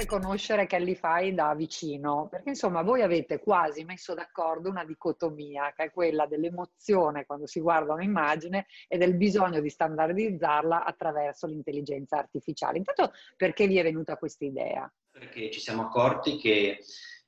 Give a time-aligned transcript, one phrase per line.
[0.00, 5.72] vorrei conoscere Kelly Fai da vicino, perché insomma voi avete quasi messo d'accordo una dicotomia,
[5.76, 12.18] che è quella dell'emozione quando si guarda un'immagine e del bisogno di standardizzarla attraverso l'intelligenza
[12.18, 12.78] artificiale.
[12.78, 14.90] Intanto perché vi è venuta questa idea?
[15.10, 16.78] Perché ci siamo accorti che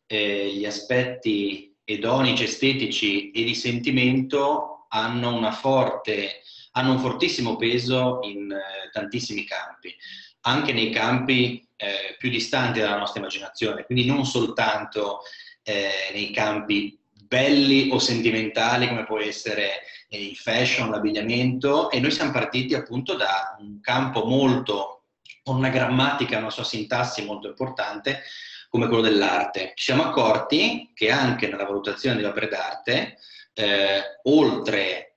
[0.06, 6.40] eh, gli aspetti edonici, estetici e di sentimento hanno, forte,
[6.72, 9.94] hanno un fortissimo peso in eh, tantissimi campi,
[10.42, 15.22] anche nei campi eh, più distanti dalla nostra immaginazione, quindi non soltanto
[15.64, 22.12] eh, nei campi belli o sentimentali come può essere eh, il fashion, l'abbigliamento e noi
[22.12, 25.06] siamo partiti appunto da un campo molto,
[25.42, 28.22] con una grammatica, una sua sintassi molto importante
[28.68, 29.72] come quello dell'arte.
[29.74, 33.18] Ci siamo accorti che anche nella valutazione delle opere d'arte,
[33.54, 35.11] eh, oltre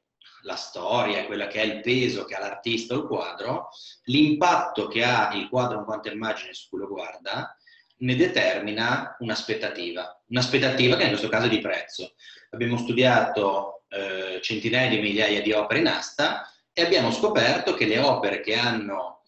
[0.46, 3.70] la storia e quella che è il peso che ha l'artista o il quadro,
[4.06, 7.58] l'impatto che ha il quadro in quanto immagine su cui lo guarda,
[7.98, 12.14] ne determina un'aspettativa, un'aspettativa che nel questo caso è di prezzo.
[12.52, 18.00] Abbiamo studiato eh, centinaia di migliaia di opere in asta e abbiamo scoperto che le
[18.00, 19.24] opere che hanno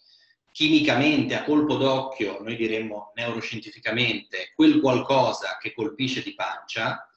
[0.51, 7.07] chimicamente, a colpo d'occhio, noi diremmo neuroscientificamente, quel qualcosa che colpisce di pancia,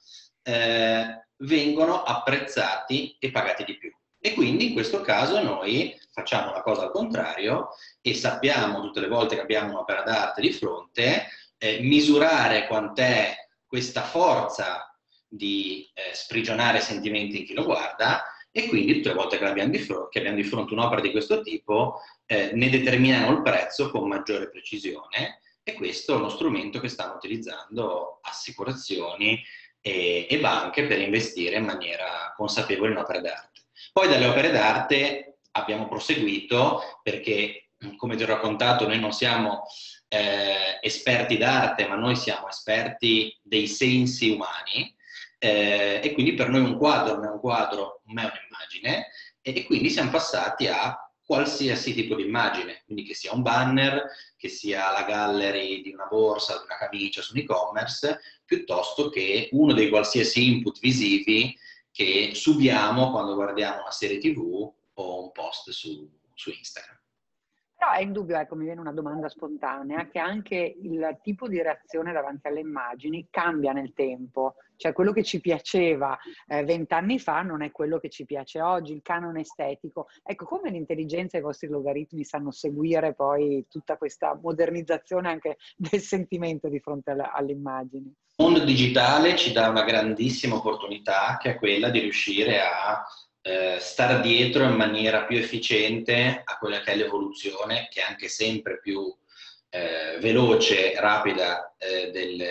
[0.43, 3.91] eh, vengono apprezzati e pagati di più.
[4.19, 7.69] E quindi in questo caso noi facciamo la cosa al contrario
[8.01, 14.03] e sappiamo tutte le volte che abbiamo un'opera d'arte di fronte eh, misurare quant'è questa
[14.03, 14.95] forza
[15.27, 19.71] di eh, sprigionare sentimenti in chi lo guarda e quindi tutte le volte che abbiamo
[19.71, 24.07] di, fronte, abbiamo di fronte un'opera di questo tipo eh, ne determiniamo il prezzo con
[24.07, 29.41] maggiore precisione e questo è uno strumento che stanno utilizzando assicurazioni
[29.81, 33.61] e, e banche per investire in maniera consapevole in opere d'arte.
[33.91, 39.63] Poi dalle opere d'arte abbiamo proseguito perché, come ti ho raccontato, noi non siamo
[40.07, 44.95] eh, esperti d'arte, ma noi siamo esperti dei sensi umani
[45.39, 49.07] eh, e quindi per noi un quadro non è un quadro, ma è un'immagine
[49.41, 50.95] e quindi siamo passati a
[51.31, 54.05] qualsiasi tipo di immagine, quindi che sia un banner,
[54.35, 59.47] che sia la gallery di una borsa, di una camicia su un e-commerce, piuttosto che
[59.53, 61.57] uno dei qualsiasi input visivi
[61.89, 67.00] che subiamo quando guardiamo una serie tv o un post su, su Instagram.
[67.81, 72.13] Però è indubbio, ecco, mi viene una domanda spontanea, che anche il tipo di reazione
[72.13, 74.53] davanti alle immagini cambia nel tempo.
[74.75, 76.15] Cioè quello che ci piaceva
[76.45, 80.09] eh, vent'anni eh, fa non è quello che ci piace oggi, il canone estetico.
[80.21, 86.01] Ecco, come l'intelligenza e i vostri logaritmi sanno seguire poi tutta questa modernizzazione anche del
[86.01, 88.13] sentimento di fronte alle, alle immagini?
[88.35, 93.03] Il mondo digitale ci dà una grandissima opportunità che è quella di riuscire a
[93.41, 98.27] eh, stare dietro in maniera più efficiente a quella che è l'evoluzione, che è anche
[98.27, 99.13] sempre più
[99.69, 102.43] eh, veloce, rapida eh, del,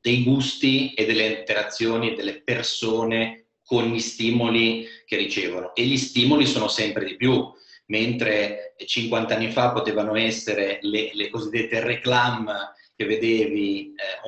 [0.00, 5.74] dei gusti e delle interazioni delle persone con gli stimoli che ricevono.
[5.74, 7.52] E gli stimoli sono sempre di più,
[7.86, 12.50] mentre 50 anni fa potevano essere le, le cosiddette reclam
[12.96, 14.20] che vedevi eh,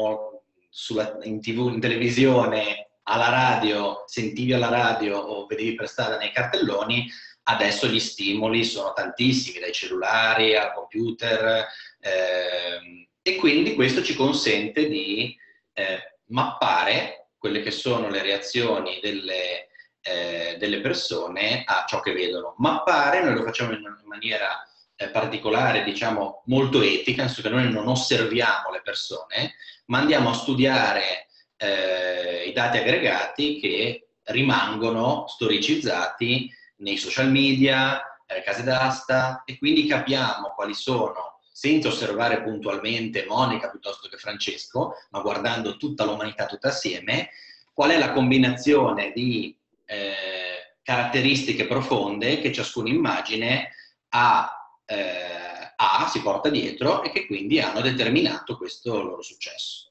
[0.69, 6.33] sulla, in, TV, in televisione alla radio, sentivi alla radio o vedevi per strada nei
[6.33, 7.11] cartelloni,
[7.45, 11.67] adesso gli stimoli sono tantissimi, dai cellulari al computer,
[12.01, 15.37] eh, e quindi questo ci consente di
[15.73, 19.69] eh, mappare quelle che sono le reazioni delle,
[20.03, 22.55] eh, delle, persone a ciò che vedono.
[22.59, 24.63] Mappare noi lo facciamo in maniera
[24.95, 29.55] eh, particolare, diciamo molto etica, nel senso che noi non osserviamo le persone,
[29.87, 31.29] ma andiamo a studiare
[31.63, 39.87] eh, i dati aggregati che rimangono storicizzati nei social media, nelle case d'asta e quindi
[39.87, 46.69] capiamo quali sono, senza osservare puntualmente Monica piuttosto che Francesco, ma guardando tutta l'umanità tutta
[46.69, 47.29] assieme,
[47.75, 49.55] qual è la combinazione di
[49.85, 53.75] eh, caratteristiche profonde che ciascuna immagine
[54.11, 54.51] ha,
[54.87, 59.90] eh, ha, si porta dietro e che quindi hanno determinato questo loro successo.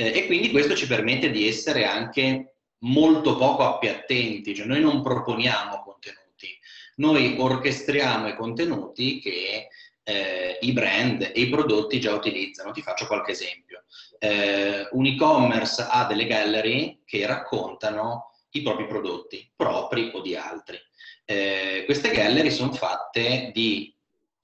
[0.00, 2.54] Eh, e quindi questo ci permette di essere anche
[2.84, 6.58] molto poco appiattenti, cioè noi non proponiamo contenuti,
[6.96, 9.68] noi orchestriamo i contenuti che
[10.02, 12.72] eh, i brand e i prodotti già utilizzano.
[12.72, 13.84] Ti faccio qualche esempio.
[14.18, 20.78] Eh, un e-commerce ha delle gallery che raccontano i propri prodotti, propri o di altri.
[21.26, 23.94] Eh, queste gallery sono fatte di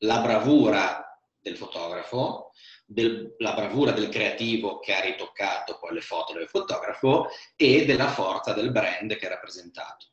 [0.00, 2.52] la bravura del fotografo,
[2.87, 8.53] della bravura del creativo che ha ritoccato poi le foto del fotografo e della forza
[8.53, 10.06] del brand che è rappresentato.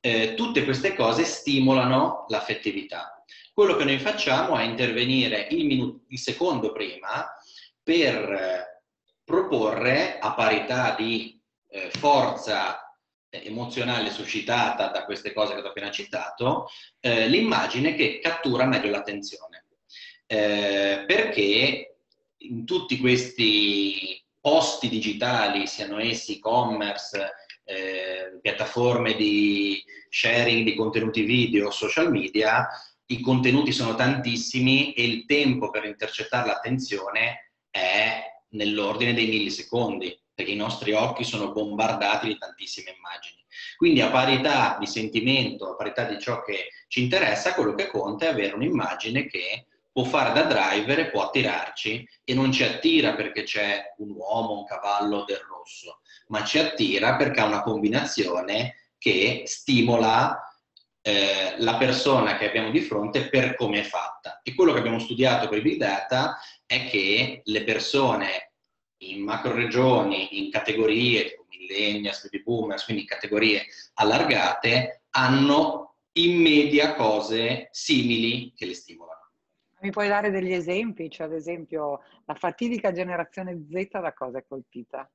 [0.00, 3.24] Eh, tutte queste cose stimolano l'affettività.
[3.52, 7.32] Quello che noi facciamo è intervenire il, minuto, il secondo prima
[7.82, 8.82] per
[9.24, 12.80] proporre a parità di eh, forza
[13.28, 16.68] emozionale suscitata da queste cose che ho appena citato,
[17.00, 19.64] eh, l'immagine che cattura meglio l'attenzione.
[20.26, 21.95] Eh, perché
[22.50, 27.32] in tutti questi posti digitali, siano essi e-commerce,
[27.64, 32.68] eh, piattaforme di sharing di contenuti video, social media,
[33.06, 40.52] i contenuti sono tantissimi e il tempo per intercettare l'attenzione è nell'ordine dei millisecondi perché
[40.52, 43.42] i nostri occhi sono bombardati di tantissime immagini.
[43.76, 48.26] Quindi a parità di sentimento, a parità di ciò che ci interessa, quello che conta
[48.26, 49.66] è avere un'immagine che
[49.96, 54.58] può fare da driver e può attirarci e non ci attira perché c'è un uomo,
[54.58, 60.38] un cavallo del rosso, ma ci attira perché ha una combinazione che stimola
[61.00, 64.42] eh, la persona che abbiamo di fronte per come è fatta.
[64.42, 68.52] E quello che abbiamo studiato per i big data è che le persone
[68.98, 73.64] in macro regioni, in categorie tipo millennials, baby boomers, quindi categorie
[73.94, 79.15] allargate, hanno in media cose simili che le stimolano.
[79.80, 81.10] Mi puoi dare degli esempi?
[81.10, 85.08] Cioè, ad esempio, la fatidica generazione Z da cosa è colpita?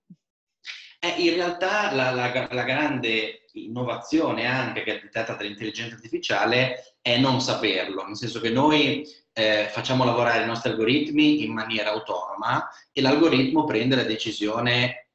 [1.03, 7.17] Eh, in realtà la, la, la, grande innovazione anche che è dettata dall'intelligenza artificiale è
[7.17, 9.03] non saperlo, nel senso che noi
[9.33, 15.07] eh, facciamo lavorare i nostri algoritmi in maniera autonoma e l'algoritmo prende la decisione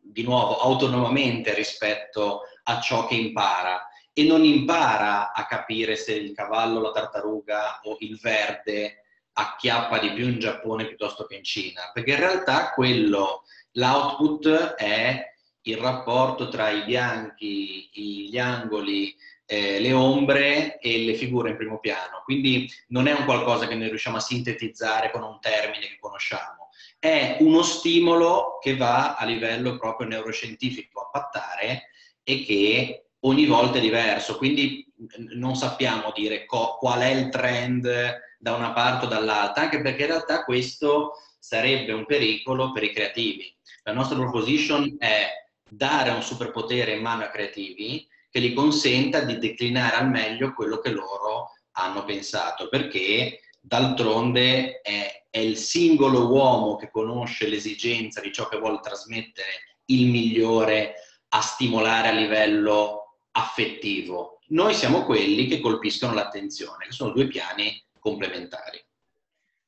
[0.00, 3.87] di nuovo autonomamente rispetto a ciò che impara
[4.18, 9.04] e non impara a capire se il cavallo, la tartaruga o il verde
[9.34, 15.24] acchiappa di più in Giappone piuttosto che in Cina, perché in realtà quello L'output è
[15.62, 19.14] il rapporto tra i bianchi, gli angoli,
[19.46, 22.22] eh, le ombre e le figure in primo piano.
[22.24, 26.70] Quindi non è un qualcosa che noi riusciamo a sintetizzare con un termine che conosciamo.
[26.98, 31.90] È uno stimolo che va a livello proprio neuroscientifico a pattare
[32.24, 34.36] e che ogni volta è diverso.
[34.36, 34.86] Quindi
[35.34, 37.88] non sappiamo dire co- qual è il trend
[38.38, 42.92] da una parte o dall'altra, anche perché in realtà questo sarebbe un pericolo per i
[42.92, 43.56] creativi
[43.88, 45.28] la nostra proposition è
[45.66, 50.78] dare un superpotere in mano ai creativi che gli consenta di declinare al meglio quello
[50.78, 58.30] che loro hanno pensato, perché d'altronde è, è il singolo uomo che conosce l'esigenza di
[58.30, 60.94] ciò che vuole trasmettere il migliore
[61.28, 63.07] a stimolare a livello
[63.38, 64.40] affettivo.
[64.48, 68.84] Noi siamo quelli che colpiscono l'attenzione, che sono due piani complementari.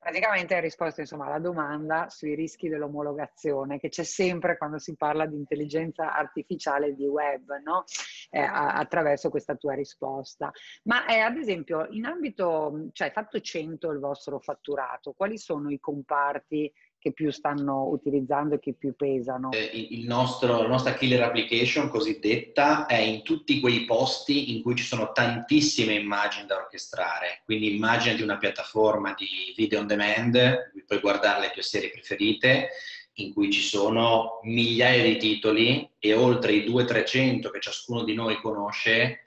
[0.01, 5.27] Praticamente hai risposto insomma, alla domanda sui rischi dell'omologazione che c'è sempre quando si parla
[5.27, 7.85] di intelligenza artificiale di web, no?
[8.31, 10.51] eh, attraverso questa tua risposta.
[10.85, 15.79] Ma eh, ad esempio, in ambito, cioè fatto 100 il vostro fatturato, quali sono i
[15.79, 19.51] comparti che più stanno utilizzando e che più pesano?
[19.53, 24.85] Eh, nostro, la nostra killer application cosiddetta è in tutti quei posti in cui ci
[24.85, 27.41] sono tantissime immagini da orchestrare.
[27.47, 29.27] Quindi immaginati una piattaforma di
[29.57, 32.69] video on demand, puoi guardare le tue serie preferite,
[33.15, 38.37] in cui ci sono migliaia di titoli e oltre i 200-300 che ciascuno di noi
[38.37, 39.25] conosce,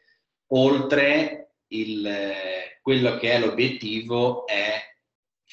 [0.50, 2.08] oltre il,
[2.84, 4.93] quello che è l'obiettivo è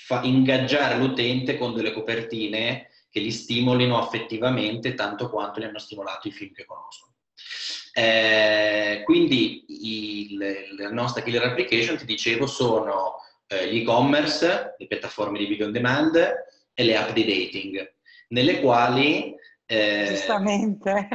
[0.07, 6.29] fa ingaggiare l'utente con delle copertine che li stimolino affettivamente tanto quanto li hanno stimolato
[6.29, 7.15] i film che conoscono.
[7.93, 9.65] Eh, quindi
[10.29, 13.17] il, la nostra killer application, ti dicevo, sono
[13.49, 16.17] eh, gli e-commerce, le piattaforme di video on demand
[16.73, 17.95] e le app di dating,
[18.29, 19.35] nelle quali...
[19.67, 21.09] Eh, Giustamente.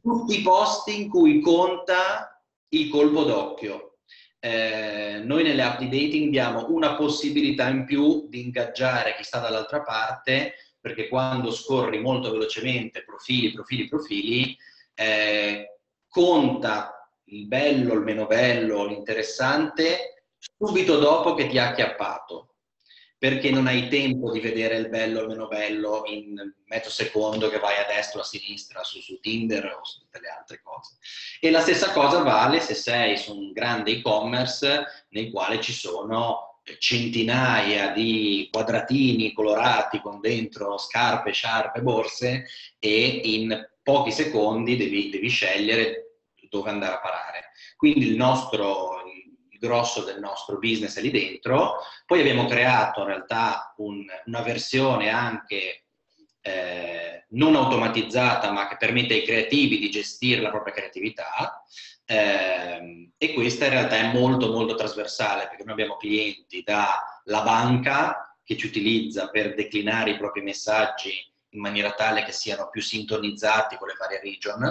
[0.00, 3.95] tutti i posti in cui conta il colpo d'occhio,
[4.38, 9.38] eh, noi nelle app di dating diamo una possibilità in più di ingaggiare chi sta
[9.38, 14.56] dall'altra parte, perché quando scorri molto velocemente profili, profili, profili,
[14.94, 15.78] eh,
[16.08, 22.55] conta il bello, il meno bello, l'interessante subito dopo che ti ha acchiappato
[23.18, 26.34] perché non hai tempo di vedere il bello o il meno bello in
[26.66, 30.20] mezzo secondo che vai a destra o a sinistra su, su, Tinder o su tutte
[30.20, 30.96] le altre cose.
[31.40, 36.60] E la stessa cosa vale se sei su un grande e-commerce nel quale ci sono
[36.78, 42.46] centinaia di quadratini colorati con dentro scarpe, sciarpe, borse
[42.78, 46.06] e in pochi secondi devi, devi scegliere
[46.48, 47.44] dove andare a parare.
[47.76, 48.95] Quindi il nostro,
[49.66, 51.78] grosso del nostro business lì dentro.
[52.06, 55.84] Poi abbiamo creato in realtà un, una versione anche
[56.40, 61.62] eh, non automatizzata, ma che permette ai creativi di gestire la propria creatività.
[62.04, 68.38] Eh, e questa in realtà è molto molto trasversale perché noi abbiamo clienti dalla banca
[68.44, 71.12] che ci utilizza per declinare i propri messaggi
[71.50, 74.62] in maniera tale che siano più sintonizzati con le varie region,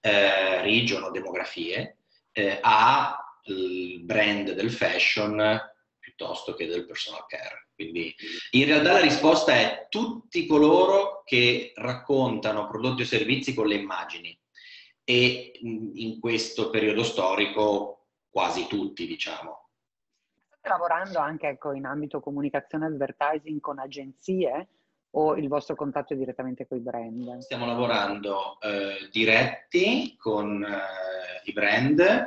[0.00, 1.98] eh, region o demografie,
[2.30, 5.60] eh, a il brand del fashion
[5.98, 7.68] piuttosto che del personal care.
[7.74, 8.14] Quindi
[8.52, 14.38] in realtà la risposta è tutti coloro che raccontano prodotti o servizi con le immagini
[15.04, 19.70] e in questo periodo storico quasi tutti, diciamo.
[20.46, 24.68] State lavorando anche ecco, in ambito comunicazione advertising con agenzie
[25.10, 27.38] o il vostro contatto è direttamente con i brand?
[27.38, 32.26] Stiamo lavorando eh, diretti con eh, i brand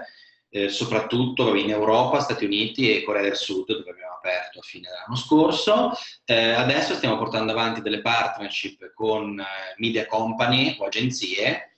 [0.50, 4.88] eh, soprattutto in Europa, Stati Uniti e Corea del Sud, dove abbiamo aperto a fine
[4.88, 5.91] dell'anno scorso.
[6.25, 9.46] Eh, adesso stiamo portando avanti delle partnership con eh,
[9.77, 11.74] media company o agenzie,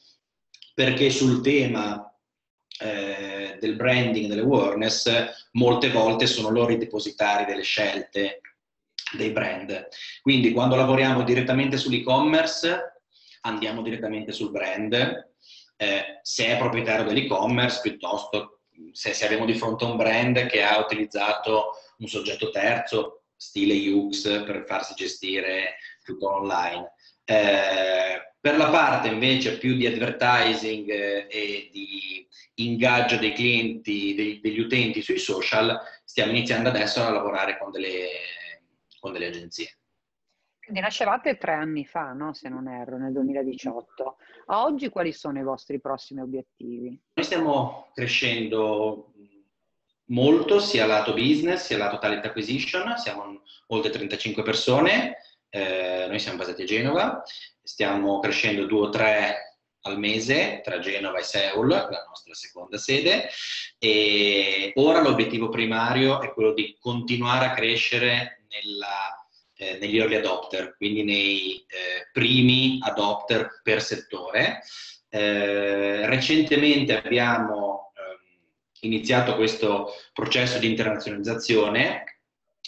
[0.74, 2.06] perché sul tema
[2.80, 8.42] eh, del branding, dell'awareness, molte volte sono loro i depositari delle scelte
[9.14, 9.90] dei brand.
[10.22, 13.04] Quindi quando lavoriamo direttamente sull'e-commerce,
[13.42, 15.30] andiamo direttamente sul brand,
[15.76, 18.61] eh, se è proprietario dell'e-commerce piuttosto
[18.92, 24.44] se, se abbiamo di fronte un brand che ha utilizzato un soggetto terzo, stile UX,
[24.44, 26.94] per farsi gestire tutto online.
[27.24, 34.40] Eh, per la parte invece più di advertising eh, e di ingaggio dei clienti, dei,
[34.42, 38.08] degli utenti sui social, stiamo iniziando adesso a lavorare con delle,
[39.00, 39.78] con delle agenzie.
[40.64, 42.34] Quindi nascevate tre anni fa, no?
[42.34, 44.18] se non erro, nel 2018.
[44.48, 47.00] A oggi quali sono i vostri prossimi obiettivi?
[47.14, 49.12] Noi stiamo crescendo
[50.12, 55.18] molto sia lato business sia lato talent acquisition, siamo oltre 35 persone,
[55.50, 57.24] eh, noi siamo basati a Genova,
[57.62, 63.30] stiamo crescendo due o tre al mese tra Genova e Seoul, la nostra seconda sede,
[63.80, 69.21] e ora l'obiettivo primario è quello di continuare a crescere nella
[69.62, 74.64] eh, negli early adopter, quindi nei eh, primi adopter per settore.
[75.08, 78.40] Eh, recentemente abbiamo ehm,
[78.82, 82.22] iniziato questo processo di internazionalizzazione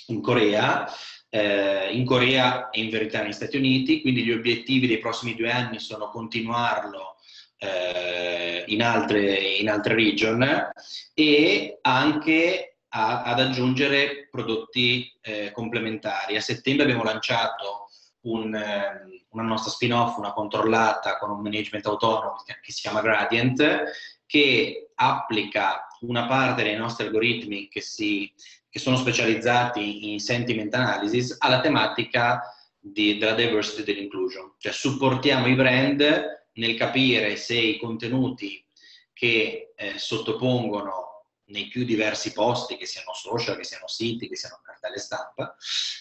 [0.08, 0.88] in Corea,
[1.30, 5.50] eh, in Corea e in verità negli Stati Uniti, quindi gli obiettivi dei prossimi due
[5.50, 7.16] anni sono continuarlo
[7.58, 10.72] eh, in altre, in altre region
[11.16, 16.36] e anche a, ad aggiungere prodotti eh, complementari.
[16.36, 17.90] A settembre abbiamo lanciato
[18.22, 23.84] un, eh, una nostra spin-off, una controllata con un management autonomo che si chiama Gradient,
[24.26, 28.32] che applica una parte dei nostri algoritmi che, si,
[28.70, 32.42] che sono specializzati in sentiment analysis alla tematica
[32.80, 34.54] di, della diversity e dell'inclusion.
[34.58, 38.64] Cioè supportiamo i brand nel capire se i contenuti
[39.14, 41.03] che eh, sottopongono
[41.46, 45.56] nei più diversi posti, che siano social, che siano siti, che siano cartelle stampa,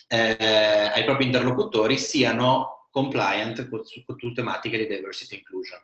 [0.09, 5.81] eh, ai propri interlocutori siano compliant con, tutte tematiche di diversity inclusion.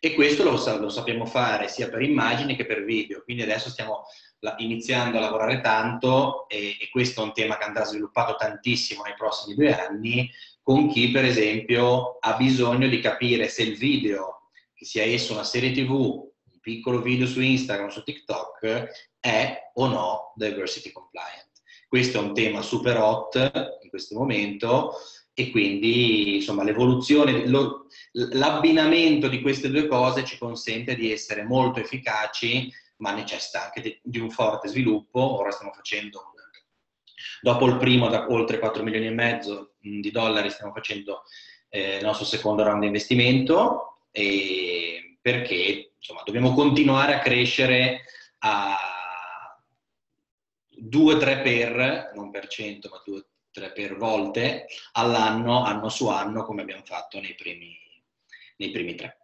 [0.00, 4.04] E questo lo, lo, sappiamo fare sia per immagini che per video, quindi adesso stiamo
[4.40, 9.02] la, iniziando a lavorare tanto e, e questo è un tema che andrà sviluppato tantissimo
[9.02, 10.30] nei prossimi due anni
[10.62, 15.42] con chi per esempio ha bisogno di capire se il video, che sia esso una
[15.42, 16.27] serie tv,
[16.68, 21.48] piccolo video su Instagram, su TikTok, è o no diversity compliant.
[21.88, 24.92] Questo è un tema super hot in questo momento
[25.32, 31.80] e quindi insomma l'evoluzione, lo, l'abbinamento di queste due cose ci consente di essere molto
[31.80, 35.38] efficaci, ma necessita anche di, di un forte sviluppo.
[35.38, 36.34] Ora stiamo facendo,
[37.40, 41.22] dopo il primo da oltre 4 milioni e mezzo di dollari, stiamo facendo
[41.70, 44.00] eh, il nostro secondo round di investimento
[45.20, 48.04] perché insomma, dobbiamo continuare a crescere
[48.38, 48.76] a
[50.80, 56.84] 2-3 per, non per cento, ma 2-3 per volte all'anno, anno su anno, come abbiamo
[56.84, 57.76] fatto nei primi,
[58.56, 59.17] nei primi tre.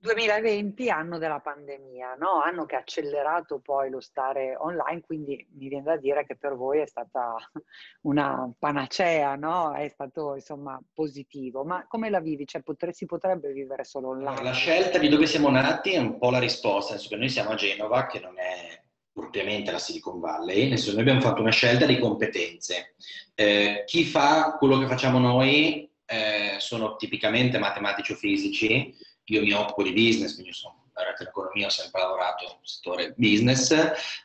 [0.00, 2.40] 2020, anno della pandemia, no?
[2.42, 6.54] anno che ha accelerato poi lo stare online, quindi mi viene da dire che per
[6.54, 7.36] voi è stata
[8.02, 9.74] una panacea, no?
[9.74, 11.64] è stato insomma positivo.
[11.64, 12.46] Ma come la vivi?
[12.46, 14.42] Cioè, potre, si potrebbe vivere solo online?
[14.42, 17.30] La scelta di dove siamo nati è un po' la risposta, nel senso che noi
[17.30, 21.20] siamo a Genova, che non è propriamente la Silicon Valley, nel senso che noi abbiamo
[21.20, 22.94] fatto una scelta di competenze.
[23.34, 29.52] Eh, chi fa quello che facciamo noi eh, sono tipicamente matematici o fisici, io mi
[29.52, 33.70] occupo di business, quindi sono in economia, ho sempre lavorato nel settore business.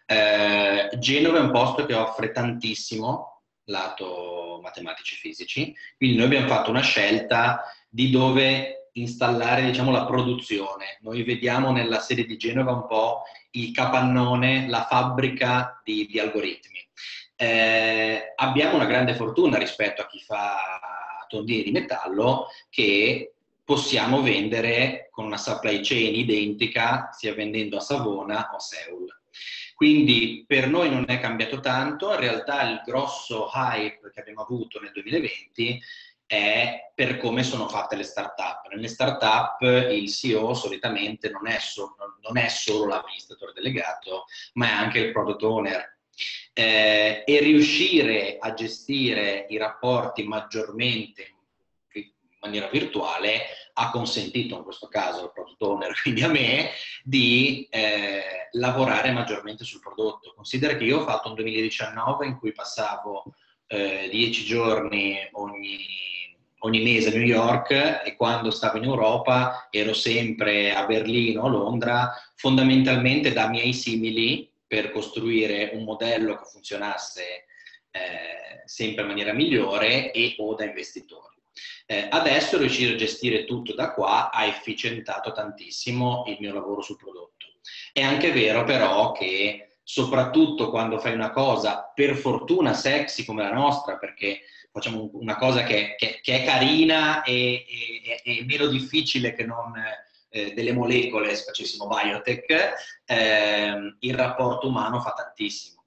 [0.05, 6.47] Eh, Genova è un posto che offre tantissimo lato matematici e fisici, quindi noi abbiamo
[6.47, 10.97] fatto una scelta di dove installare diciamo, la produzione.
[11.01, 16.79] Noi vediamo nella sede di Genova un po' il capannone, la fabbrica di, di algoritmi.
[17.37, 23.34] eh, abbiamo una grande fortuna rispetto a chi fa tondini di metallo che
[23.65, 29.07] possiamo vendere con una supply chain identica, sia vendendo a Savona o a Seul.
[29.73, 34.79] Quindi per noi non è cambiato tanto, in realtà il grosso hype che abbiamo avuto
[34.79, 35.81] nel 2020
[36.27, 38.67] è per come sono fatte le start-up.
[38.69, 44.71] Nelle start-up il CEO solitamente non è, so, non è solo l'amministratore delegato, ma è
[44.71, 45.93] anche il product owner.
[46.53, 51.34] Eh, e riuscire a gestire i rapporti maggiormente
[52.45, 53.41] maniera virtuale
[53.73, 56.69] ha consentito in questo caso al product owner, quindi a me,
[57.03, 60.33] di eh, lavorare maggiormente sul prodotto.
[60.35, 63.23] Considera che io ho fatto un 2019 in cui passavo
[63.67, 66.13] eh, 10 giorni ogni
[66.65, 67.69] ogni mese a New York
[68.03, 74.51] e quando stavo in Europa ero sempre a Berlino, a Londra, fondamentalmente da miei simili
[74.65, 77.45] per costruire un modello che funzionasse
[77.91, 81.34] eh, sempre in maniera migliore e o da investitori.
[81.85, 86.97] Eh, adesso riuscire a gestire tutto da qua ha efficientato tantissimo il mio lavoro sul
[86.97, 87.45] prodotto.
[87.91, 93.53] È anche vero però che soprattutto quando fai una cosa per fortuna sexy come la
[93.53, 97.65] nostra, perché facciamo una cosa che, che, che è carina e,
[98.03, 99.73] e, e, meno difficile che non
[100.29, 102.73] eh, delle molecole, se facessimo biotech,
[103.05, 105.83] eh, il rapporto umano fa tantissimo.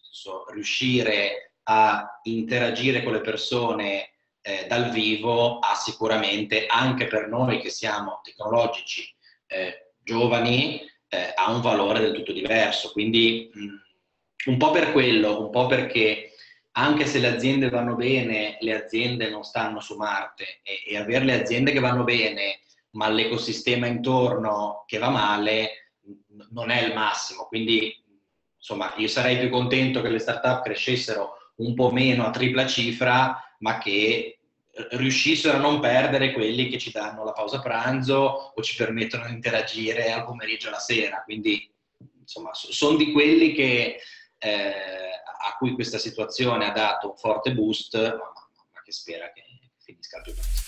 [0.53, 4.08] Riuscire a interagire con le persone
[4.49, 9.15] eh, dal vivo ha sicuramente, anche per noi che siamo tecnologici,
[9.47, 12.91] eh, giovani, eh, ha un valore del tutto diverso.
[12.93, 16.33] Quindi mh, un po' per quello, un po' perché
[16.73, 21.27] anche se le aziende vanno bene, le aziende non stanno su Marte e, e avere
[21.27, 22.61] le aziende che vanno bene,
[22.93, 25.91] ma l'ecosistema intorno che va male,
[26.53, 27.45] non è il massimo.
[27.45, 27.95] Quindi,
[28.57, 33.43] insomma, io sarei più contento che le start-up crescessero un po' meno a tripla cifra,
[33.59, 34.38] ma che
[34.91, 39.33] riuscissero a non perdere quelli che ci danno la pausa pranzo o ci permettono di
[39.33, 41.23] interagire al pomeriggio e alla sera.
[41.25, 41.71] Quindi,
[42.21, 44.01] insomma, sono di quelli che...
[44.39, 45.09] Eh,
[45.41, 48.33] a cui questa situazione ha dato un forte boost, ma,
[48.73, 49.43] ma che spera che
[49.79, 50.68] finisca più presto.